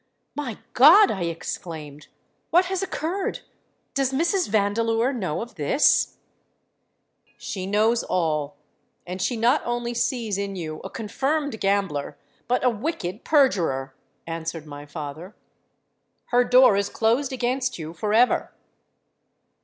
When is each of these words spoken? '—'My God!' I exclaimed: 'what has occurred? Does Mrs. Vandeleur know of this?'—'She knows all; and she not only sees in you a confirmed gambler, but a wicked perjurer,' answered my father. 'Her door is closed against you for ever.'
'—'My 0.35 0.57
God!' 0.73 1.11
I 1.11 1.25
exclaimed: 1.25 2.07
'what 2.49 2.65
has 2.65 2.81
occurred? 2.81 3.41
Does 3.93 4.11
Mrs. 4.11 4.49
Vandeleur 4.49 5.13
know 5.13 5.43
of 5.43 5.53
this?'—'She 5.53 7.67
knows 7.67 8.01
all; 8.05 8.55
and 9.05 9.21
she 9.21 9.37
not 9.37 9.61
only 9.63 9.93
sees 9.93 10.39
in 10.39 10.55
you 10.55 10.81
a 10.83 10.89
confirmed 10.89 11.59
gambler, 11.61 12.17
but 12.47 12.63
a 12.65 12.69
wicked 12.71 13.23
perjurer,' 13.23 13.93
answered 14.25 14.65
my 14.65 14.87
father. 14.87 15.35
'Her 16.29 16.45
door 16.45 16.75
is 16.75 16.89
closed 16.89 17.31
against 17.31 17.77
you 17.77 17.93
for 17.93 18.11
ever.' 18.11 18.49